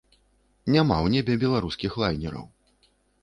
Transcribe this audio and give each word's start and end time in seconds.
Няма 0.75 0.95
ў 0.95 1.07
небе 1.17 1.33
беларускіх 1.45 1.99
лайнераў. 2.05 2.45